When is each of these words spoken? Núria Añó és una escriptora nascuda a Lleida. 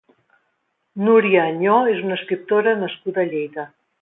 Núria 1.03 1.43
Añó 1.51 1.77
és 1.93 2.01
una 2.07 2.19
escriptora 2.21 2.75
nascuda 2.83 3.27
a 3.27 3.31
Lleida. 3.33 3.69